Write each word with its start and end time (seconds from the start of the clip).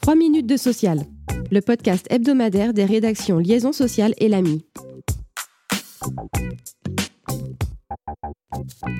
3 0.00 0.14
minutes 0.14 0.46
de 0.46 0.56
social, 0.56 1.00
le 1.50 1.60
podcast 1.60 2.06
hebdomadaire 2.10 2.72
des 2.72 2.84
rédactions 2.84 3.38
Liaison 3.38 3.72
sociale 3.72 4.14
et 4.18 4.28
l'AMI. 4.28 4.64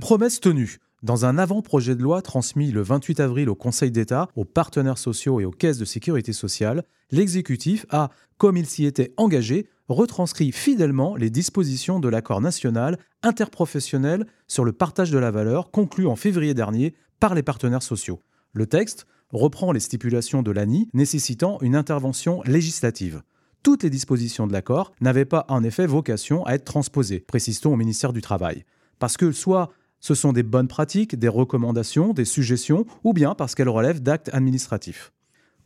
Promesse 0.00 0.40
tenue. 0.40 0.78
Dans 1.02 1.24
un 1.26 1.38
avant-projet 1.38 1.94
de 1.94 2.02
loi 2.02 2.22
transmis 2.22 2.72
le 2.72 2.82
28 2.82 3.20
avril 3.20 3.48
au 3.50 3.54
Conseil 3.54 3.90
d'État, 3.90 4.28
aux 4.34 4.44
partenaires 4.44 4.98
sociaux 4.98 5.40
et 5.40 5.44
aux 5.44 5.50
caisses 5.50 5.78
de 5.78 5.84
sécurité 5.84 6.32
sociale, 6.32 6.84
l'exécutif 7.10 7.86
a, 7.90 8.10
comme 8.38 8.56
il 8.56 8.66
s'y 8.66 8.86
était 8.86 9.12
engagé, 9.16 9.68
retranscrit 9.88 10.52
fidèlement 10.52 11.14
les 11.14 11.30
dispositions 11.30 12.00
de 12.00 12.08
l'accord 12.08 12.40
national 12.40 12.98
interprofessionnel 13.22 14.26
sur 14.48 14.64
le 14.64 14.72
partage 14.72 15.10
de 15.10 15.18
la 15.18 15.30
valeur 15.30 15.70
conclu 15.70 16.06
en 16.06 16.16
février 16.16 16.54
dernier 16.54 16.94
par 17.20 17.34
les 17.34 17.42
partenaires 17.42 17.82
sociaux. 17.82 18.20
Le 18.56 18.64
texte 18.64 19.06
reprend 19.32 19.70
les 19.70 19.80
stipulations 19.80 20.42
de 20.42 20.50
l'ANI 20.50 20.88
nécessitant 20.94 21.58
une 21.60 21.76
intervention 21.76 22.40
législative. 22.46 23.20
Toutes 23.62 23.82
les 23.82 23.90
dispositions 23.90 24.46
de 24.46 24.54
l'accord 24.54 24.92
n'avaient 25.02 25.26
pas 25.26 25.44
en 25.50 25.62
effet 25.62 25.84
vocation 25.84 26.42
à 26.46 26.54
être 26.54 26.64
transposées, 26.64 27.20
précise-t-on 27.20 27.74
au 27.74 27.76
ministère 27.76 28.14
du 28.14 28.22
Travail. 28.22 28.64
Parce 28.98 29.18
que 29.18 29.30
soit 29.30 29.72
ce 30.00 30.14
sont 30.14 30.32
des 30.32 30.42
bonnes 30.42 30.68
pratiques, 30.68 31.18
des 31.18 31.28
recommandations, 31.28 32.14
des 32.14 32.24
suggestions, 32.24 32.86
ou 33.04 33.12
bien 33.12 33.34
parce 33.34 33.54
qu'elles 33.54 33.68
relèvent 33.68 34.02
d'actes 34.02 34.30
administratifs. 34.32 35.12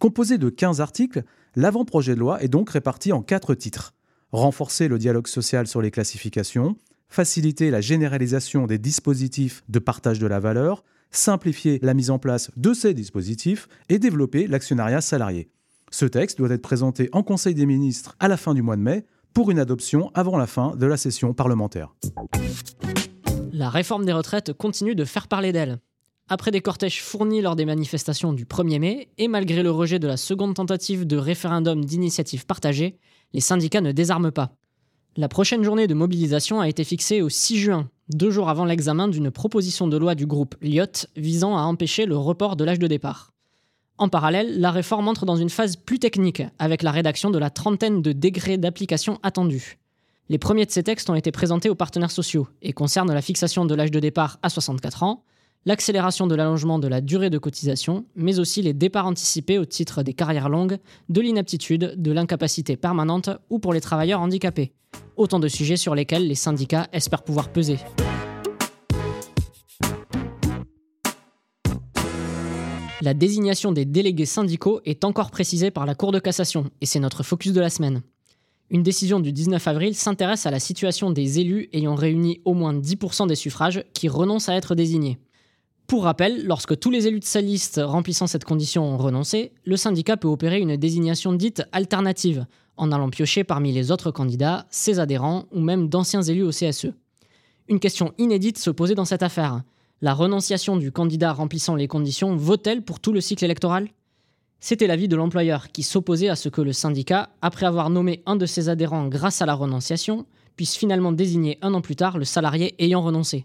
Composé 0.01 0.37
de 0.37 0.49
15 0.49 0.80
articles, 0.80 1.23
l'avant-projet 1.55 2.16
de 2.16 2.21
loi 2.21 2.43
est 2.43 2.49
donc 2.49 2.71
réparti 2.71 3.13
en 3.13 3.23
quatre 3.23 3.55
titres. 3.55 3.95
Renforcer 4.33 4.88
le 4.88 4.99
dialogue 4.99 5.29
social 5.29 5.69
sur 5.69 5.80
les 5.80 5.93
classifications, 5.93 6.75
faciliter 7.09 7.71
la 7.71 7.80
généralisation 7.80 8.66
des 8.66 8.79
dispositifs 8.79 9.63
de 9.69 9.79
partage 9.79 10.19
de 10.19 10.27
la 10.27 10.41
valeur, 10.41 10.83
simplifier 11.11 11.79
la 11.83 11.95
mise 11.95 12.11
en 12.11 12.19
place 12.19 12.51
de 12.57 12.73
ces 12.73 12.95
dispositifs 12.95 13.69
et 13.89 13.99
développer 13.99 14.47
l'actionnariat 14.47 15.01
salarié. 15.01 15.51
Ce 15.91 16.05
texte 16.05 16.39
doit 16.39 16.51
être 16.51 16.63
présenté 16.63 17.09
en 17.13 17.23
Conseil 17.23 17.55
des 17.55 17.67
ministres 17.67 18.17
à 18.21 18.29
la 18.29 18.37
fin 18.37 18.55
du 18.55 18.63
mois 18.63 18.77
de 18.77 18.83
mai 18.83 19.05
pour 19.35 19.51
une 19.51 19.59
adoption 19.59 20.11
avant 20.15 20.37
la 20.37 20.47
fin 20.47 20.77
de 20.77 20.87
la 20.87 20.97
session 20.97 21.35
parlementaire. 21.35 21.95
La 23.52 23.69
réforme 23.69 24.05
des 24.05 24.13
retraites 24.13 24.52
continue 24.52 24.95
de 24.95 25.05
faire 25.05 25.29
parler 25.29 25.52
d'elle. 25.52 25.79
Après 26.29 26.52
des 26.52 26.61
cortèges 26.61 27.02
fournis 27.02 27.43
lors 27.43 27.57
des 27.57 27.65
manifestations 27.65 28.33
du 28.33 28.45
1er 28.45 28.79
mai, 28.79 29.09
et 29.19 29.27
malgré 29.27 29.65
le 29.65 29.71
rejet 29.73 29.99
de 29.99 30.07
la 30.07 30.17
seconde 30.17 30.55
tentative 30.55 31.05
de 31.05 31.17
référendum 31.17 31.85
d'initiative 31.85 32.47
partagée, 32.47 32.99
les 33.33 33.41
syndicats 33.41 33.80
ne 33.80 33.91
désarment 33.91 34.30
pas. 34.30 34.52
La 35.16 35.29
prochaine 35.29 35.65
journée 35.65 35.89
de 35.89 35.95
mobilisation 35.95 36.61
a 36.61 36.69
été 36.69 36.85
fixée 36.85 37.21
au 37.21 37.29
6 37.29 37.59
juin, 37.59 37.91
deux 38.11 38.30
jours 38.30 38.49
avant 38.49 38.65
l'examen 38.65 39.09
d'une 39.09 39.33
proposition 39.33 39.89
de 39.89 39.97
loi 39.97 40.15
du 40.15 40.25
groupe 40.25 40.55
LIOT 40.63 41.09
visant 41.17 41.57
à 41.57 41.63
empêcher 41.63 42.07
le 42.07 42.17
report 42.17 42.55
de 42.55 42.63
l'âge 42.63 42.79
de 42.79 42.87
départ. 42.87 43.33
En 43.99 44.09
parallèle, 44.09 44.61
la 44.61 44.71
réforme 44.71 45.09
entre 45.09 45.27
dans 45.27 45.35
une 45.35 45.51
phase 45.51 45.75
plus 45.75 45.99
technique, 45.99 46.45
avec 46.61 46.85
la 46.85 46.93
rédaction 46.93 47.30
de 47.30 47.39
la 47.39 47.51
trentaine 47.51 48.02
de 48.02 48.13
décrets 48.13 48.57
d'application 48.57 49.19
attendus. 49.25 49.79
Les 50.29 50.39
premiers 50.39 50.65
de 50.65 50.71
ces 50.71 50.85
textes 50.85 51.11
ont 51.11 51.17
été 51.17 51.33
présentés 51.33 51.71
aux 51.71 51.74
partenaires 51.74 52.13
sociaux 52.13 52.47
et 52.63 52.73
concernent 52.73 53.13
la 53.13 53.21
fixation 53.21 53.65
de 53.65 53.74
l'âge 53.74 53.91
de 53.91 53.99
départ 53.99 54.39
à 54.43 54.49
64 54.49 55.02
ans, 55.02 55.24
l'accélération 55.67 56.29
de 56.29 56.37
l'allongement 56.37 56.79
de 56.79 56.87
la 56.87 57.01
durée 57.01 57.30
de 57.30 57.39
cotisation, 57.39 58.05
mais 58.15 58.39
aussi 58.39 58.63
les 58.63 58.74
départs 58.74 59.07
anticipés 59.07 59.59
au 59.59 59.65
titre 59.65 60.05
des 60.05 60.15
carrières 60.15 60.49
longues, 60.49 60.79
de 61.09 61.21
l'inaptitude, 61.21 61.95
de 61.97 62.13
l'incapacité 62.13 62.77
permanente 62.77 63.29
ou 63.51 63.59
pour 63.59 63.73
les 63.73 63.80
travailleurs 63.80 64.21
handicapés. 64.21 64.72
Autant 65.21 65.38
de 65.38 65.49
sujets 65.49 65.76
sur 65.76 65.94
lesquels 65.94 66.26
les 66.26 66.34
syndicats 66.34 66.88
espèrent 66.94 67.22
pouvoir 67.22 67.53
peser. 67.53 67.76
La 73.03 73.12
désignation 73.12 73.71
des 73.71 73.84
délégués 73.84 74.25
syndicaux 74.25 74.81
est 74.87 75.04
encore 75.04 75.31
précisée 75.31 75.71
par 75.71 75.84
la 75.84 75.94
Cour 75.94 76.12
de 76.12 76.21
cassation, 76.21 76.71
et 76.81 76.87
c'est 76.87 77.00
notre 77.00 77.22
focus 77.22 77.53
de 77.53 77.60
la 77.60 77.69
semaine. 77.69 78.00
Une 78.71 78.82
décision 78.82 79.21
du 79.21 79.31
19 79.31 79.69
avril 79.69 79.94
s'intéresse 79.94 80.47
à 80.47 80.50
la 80.50 80.59
situation 80.59 81.11
des 81.11 81.39
élus 81.39 81.69
ayant 81.75 81.97
réuni 81.97 82.41
au 82.47 82.55
moins 82.55 82.72
10% 82.72 83.28
des 83.28 83.34
suffrages 83.34 83.84
qui 83.93 84.09
renoncent 84.09 84.49
à 84.49 84.55
être 84.55 84.75
désignés. 84.75 85.19
Pour 85.91 86.05
rappel, 86.05 86.47
lorsque 86.47 86.78
tous 86.78 86.93
les 86.93 87.09
élus 87.09 87.19
de 87.19 87.25
sa 87.25 87.41
liste 87.41 87.81
remplissant 87.83 88.28
cette 88.28 88.45
condition 88.45 88.84
ont 88.84 88.97
renoncé, 88.97 89.51
le 89.65 89.77
syndicat 89.77 90.17
peut 90.17 90.28
opérer 90.28 90.61
une 90.61 90.77
désignation 90.77 91.33
dite 91.33 91.65
alternative, 91.73 92.47
en 92.77 92.93
allant 92.93 93.11
piocher 93.11 93.43
parmi 93.43 93.73
les 93.73 93.91
autres 93.91 94.12
candidats, 94.12 94.69
ses 94.71 95.01
adhérents 95.01 95.47
ou 95.51 95.59
même 95.59 95.89
d'anciens 95.89 96.23
élus 96.23 96.45
au 96.45 96.51
CSE. 96.51 96.93
Une 97.67 97.81
question 97.81 98.15
inédite 98.19 98.59
se 98.59 98.71
posait 98.71 98.95
dans 98.95 99.05
cette 99.05 99.25
affaire 99.25 99.65
la 100.01 100.15
renonciation 100.15 100.77
du 100.77 100.93
candidat 100.93 101.33
remplissant 101.33 101.75
les 101.75 101.89
conditions 101.89 102.37
vaut-elle 102.37 102.83
pour 102.83 103.01
tout 103.01 103.12
le 103.12 103.21
cycle 103.21 103.45
électoral? 103.45 103.89
C'était 104.61 104.87
l'avis 104.87 105.09
de 105.09 105.17
l'employeur 105.17 105.72
qui 105.72 105.83
s'opposait 105.83 106.28
à 106.28 106.37
ce 106.37 106.49
que 106.49 106.61
le 106.61 106.72
syndicat, 106.72 107.31
après 107.43 107.67
avoir 107.67 107.91
nommé 107.91 108.22
un 108.27 108.37
de 108.37 108.47
ses 108.47 108.69
adhérents 108.69 109.09
grâce 109.09 109.43
à 109.43 109.47
la 109.47 109.55
renonciation, 109.55 110.25
puisse 110.55 110.77
finalement 110.77 111.11
désigner 111.11 111.59
un 111.62 111.75
an 111.75 111.81
plus 111.81 111.97
tard 111.97 112.17
le 112.17 112.25
salarié 112.25 112.77
ayant 112.78 113.03
renoncé. 113.03 113.45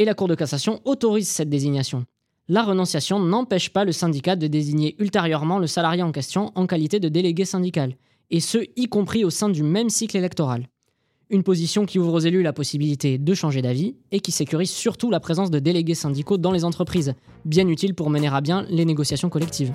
Et 0.00 0.06
la 0.06 0.14
Cour 0.14 0.28
de 0.28 0.34
cassation 0.34 0.80
autorise 0.86 1.28
cette 1.28 1.50
désignation. 1.50 2.06
La 2.48 2.62
renonciation 2.62 3.20
n'empêche 3.20 3.68
pas 3.68 3.84
le 3.84 3.92
syndicat 3.92 4.34
de 4.34 4.46
désigner 4.46 4.96
ultérieurement 4.98 5.58
le 5.58 5.66
salarié 5.66 6.02
en 6.02 6.10
question 6.10 6.52
en 6.54 6.66
qualité 6.66 7.00
de 7.00 7.10
délégué 7.10 7.44
syndical, 7.44 7.98
et 8.30 8.40
ce 8.40 8.64
y 8.76 8.86
compris 8.86 9.26
au 9.26 9.30
sein 9.30 9.50
du 9.50 9.62
même 9.62 9.90
cycle 9.90 10.16
électoral. 10.16 10.70
Une 11.28 11.42
position 11.42 11.84
qui 11.84 11.98
ouvre 11.98 12.14
aux 12.14 12.20
élus 12.20 12.42
la 12.42 12.54
possibilité 12.54 13.18
de 13.18 13.34
changer 13.34 13.60
d'avis 13.60 13.94
et 14.10 14.20
qui 14.20 14.32
sécurise 14.32 14.70
surtout 14.70 15.10
la 15.10 15.20
présence 15.20 15.50
de 15.50 15.58
délégués 15.58 15.94
syndicaux 15.94 16.38
dans 16.38 16.52
les 16.52 16.64
entreprises, 16.64 17.12
bien 17.44 17.68
utile 17.68 17.94
pour 17.94 18.08
mener 18.08 18.28
à 18.28 18.40
bien 18.40 18.64
les 18.70 18.86
négociations 18.86 19.28
collectives. 19.28 19.74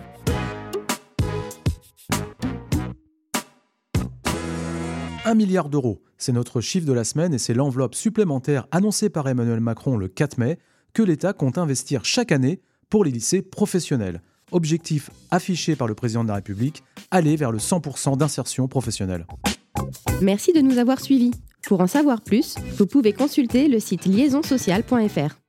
Un 5.27 5.33
milliard 5.33 5.69
d'euros, 5.69 6.03
c'est 6.19 6.33
notre 6.33 6.61
chiffre 6.61 6.85
de 6.85 6.93
la 6.93 7.03
semaine 7.03 7.33
et 7.33 7.39
c'est 7.39 7.55
l'enveloppe 7.55 7.95
supplémentaire 7.95 8.67
annoncée 8.69 9.09
par 9.09 9.27
Emmanuel 9.27 9.59
Macron 9.59 9.97
le 9.97 10.07
4 10.07 10.37
mai 10.37 10.59
que 10.93 11.01
l'État 11.01 11.33
compte 11.33 11.57
investir 11.57 12.05
chaque 12.05 12.31
année 12.31 12.61
pour 12.91 13.03
les 13.03 13.09
lycées 13.09 13.41
professionnels. 13.41 14.21
Objectif 14.51 15.09
affiché 15.31 15.75
par 15.75 15.87
le 15.87 15.95
président 15.95 16.21
de 16.21 16.27
la 16.27 16.35
République, 16.35 16.83
aller 17.09 17.37
vers 17.37 17.51
le 17.51 17.57
100% 17.57 18.17
d'insertion 18.17 18.67
professionnelle. 18.67 19.25
Merci 20.21 20.53
de 20.53 20.61
nous 20.61 20.77
avoir 20.77 20.99
suivis. 20.99 21.31
Pour 21.63 21.81
en 21.81 21.87
savoir 21.87 22.21
plus, 22.21 22.53
vous 22.77 22.85
pouvez 22.85 23.11
consulter 23.11 23.67
le 23.67 23.79
site 23.79 24.05
liaisonsocial.fr. 24.05 25.39